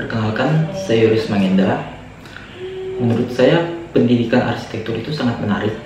[0.00, 1.76] Perkenalkan, saya Yoris Mangendra.
[2.96, 5.76] Menurut saya, pendidikan arsitektur itu sangat menarik.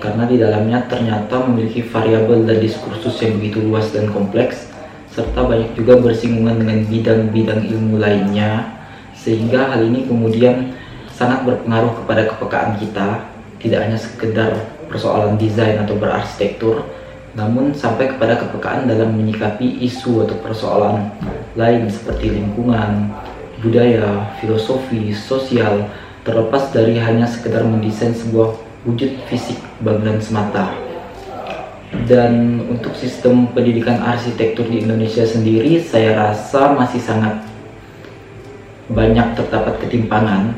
[0.00, 4.72] Karena di dalamnya ternyata memiliki variabel dan diskursus yang begitu luas dan kompleks
[5.12, 8.72] serta banyak juga bersinggungan dengan bidang-bidang ilmu lainnya.
[9.12, 10.72] Sehingga hal ini kemudian
[11.12, 13.20] sangat berpengaruh kepada kepekaan kita.
[13.60, 14.56] Tidak hanya sekedar
[14.88, 16.88] persoalan desain atau berarsitektur
[17.32, 21.08] namun sampai kepada kepekaan dalam menyikapi isu atau persoalan
[21.56, 23.08] lain seperti lingkungan,
[23.62, 25.86] budaya, filosofi, sosial,
[26.26, 30.74] terlepas dari hanya sekedar mendesain sebuah wujud fisik bangunan semata.
[32.04, 37.38] Dan untuk sistem pendidikan arsitektur di Indonesia sendiri, saya rasa masih sangat
[38.90, 40.50] banyak terdapat ketimpangan,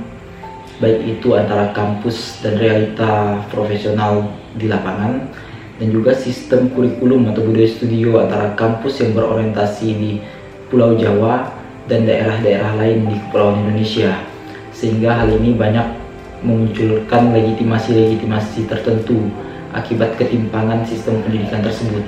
[0.80, 5.28] baik itu antara kampus dan realita profesional di lapangan,
[5.76, 10.12] dan juga sistem kurikulum atau budaya studio antara kampus yang berorientasi di
[10.70, 14.16] Pulau Jawa dan daerah-daerah lain di Kepulauan Indonesia
[14.74, 15.86] sehingga hal ini banyak
[16.44, 19.32] memunculkan legitimasi-legitimasi tertentu
[19.72, 22.04] akibat ketimpangan sistem pendidikan tersebut.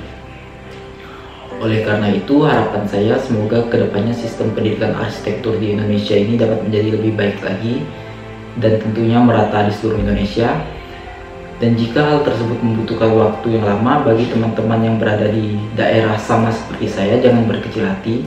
[1.57, 6.61] Oleh karena itu, harapan saya semoga ke depannya sistem pendidikan arsitektur di Indonesia ini dapat
[6.69, 7.81] menjadi lebih baik lagi
[8.61, 10.53] dan tentunya merata di seluruh Indonesia
[11.57, 16.53] dan jika hal tersebut membutuhkan waktu yang lama bagi teman-teman yang berada di daerah sama
[16.53, 18.21] seperti saya, jangan berkecil hati.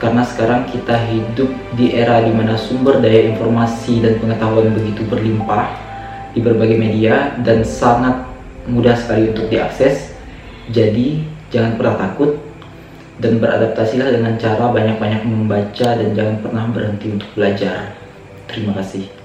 [0.00, 5.76] Karena sekarang kita hidup di era di mana sumber daya informasi dan pengetahuan begitu berlimpah
[6.32, 8.24] di berbagai media dan sangat
[8.64, 10.16] mudah sekali untuk diakses.
[10.72, 11.20] Jadi,
[11.52, 12.40] jangan pernah takut
[13.20, 17.92] dan beradaptasilah dengan cara banyak-banyak membaca dan jangan pernah berhenti untuk belajar.
[18.48, 19.19] Terima kasih.